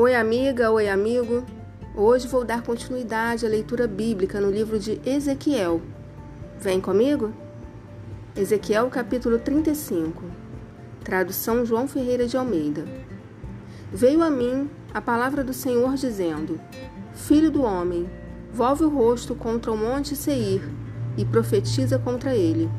[0.00, 1.44] Oi, amiga, oi, amigo.
[1.92, 5.82] Hoje vou dar continuidade à leitura bíblica no livro de Ezequiel.
[6.56, 7.32] Vem comigo?
[8.36, 10.22] Ezequiel, capítulo 35.
[11.02, 12.84] Tradução João Ferreira de Almeida.
[13.92, 16.60] Veio a mim a palavra do Senhor dizendo:
[17.12, 18.08] Filho do homem,
[18.52, 20.62] volve o rosto contra o monte Seir
[21.16, 22.70] e profetiza contra ele.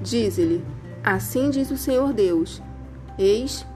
[0.00, 0.64] Dize-lhe:
[1.04, 2.62] Assim diz o Senhor Deus:
[3.18, 3.66] Eis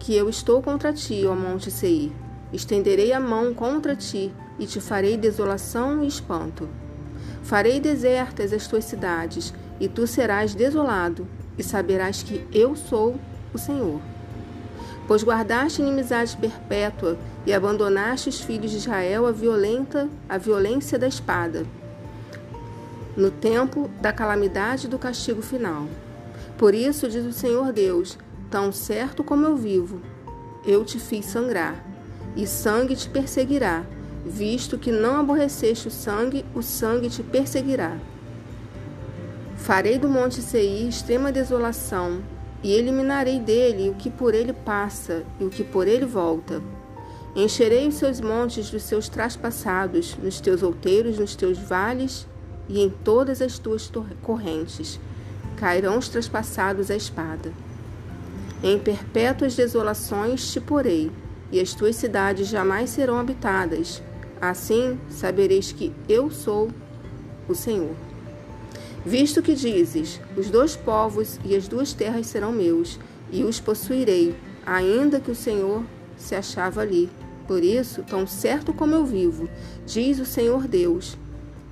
[0.00, 2.10] que eu estou contra ti, ó monte Seir.
[2.52, 6.68] Estenderei a mão contra ti e te farei desolação e espanto.
[7.42, 13.16] Farei desertas as tuas cidades, e tu serás desolado, e saberás que eu sou
[13.52, 14.00] o Senhor.
[15.06, 21.08] Pois guardaste inimizade perpétua e abandonaste os filhos de Israel a violenta, a violência da
[21.08, 21.66] espada,
[23.16, 25.86] no tempo da calamidade do castigo final.
[26.56, 28.16] Por isso diz o Senhor Deus:
[28.50, 30.00] Tão certo como eu vivo,
[30.66, 31.86] eu te fiz sangrar,
[32.34, 33.84] e sangue te perseguirá.
[34.26, 37.96] Visto que não aborreceste o sangue, o sangue te perseguirá.
[39.56, 42.20] Farei do monte Seir extrema desolação,
[42.62, 46.60] e eliminarei dele o que por ele passa e o que por ele volta.
[47.36, 52.26] Encherei os seus montes dos seus traspassados, nos teus outeiros, nos teus vales
[52.68, 53.90] e em todas as tuas
[54.22, 54.98] correntes.
[55.56, 57.52] Cairão os traspassados à espada.
[58.62, 61.10] Em perpétuas desolações te porei,
[61.50, 64.02] e as tuas cidades jamais serão habitadas.
[64.38, 66.70] Assim sabereis que eu sou
[67.48, 67.94] o Senhor.
[69.04, 72.98] Visto que dizes: os dois povos e as duas terras serão meus,
[73.32, 74.34] e os possuirei,
[74.66, 75.82] ainda que o Senhor
[76.18, 77.08] se achava ali.
[77.46, 79.48] Por isso, tão certo como eu vivo,
[79.86, 81.16] diz o Senhor Deus,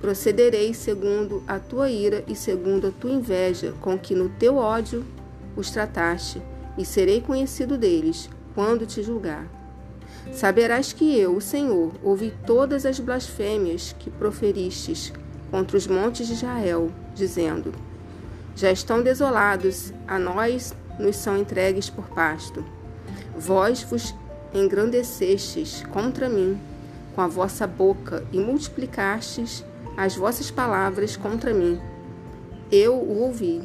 [0.01, 5.05] procederei segundo a tua ira e segundo a tua inveja, com que no teu ódio
[5.55, 6.41] os trataste
[6.77, 9.47] e serei conhecido deles quando te julgar.
[10.31, 15.11] Saberás que eu, o Senhor, ouvi todas as blasfêmias que proferistes
[15.49, 17.73] contra os montes de Israel, dizendo:
[18.55, 22.63] Já estão desolados, a nós nos são entregues por pasto.
[23.35, 24.13] Vós vos
[24.53, 26.59] engrandecestes contra mim
[27.15, 29.63] com a vossa boca e multiplicastes
[29.97, 31.79] as vossas palavras contra mim.
[32.71, 33.61] Eu o ouvi.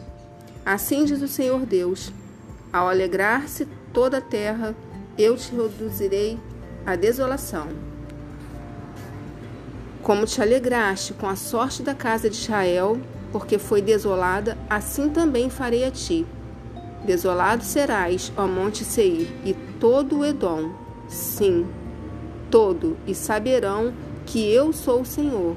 [0.64, 2.12] Assim diz o Senhor Deus:
[2.74, 4.74] ao alegrar-se toda a terra,
[5.16, 6.36] eu te reduzirei
[6.84, 7.68] à desolação.
[10.02, 15.48] Como te alegraste com a sorte da casa de Israel, porque foi desolada, assim também
[15.48, 16.26] farei a ti.
[17.04, 20.72] Desolado serás, ó monte Seir, e todo o Edom,
[21.06, 21.64] sim,
[22.50, 23.94] todo, e saberão
[24.26, 25.56] que eu sou o Senhor,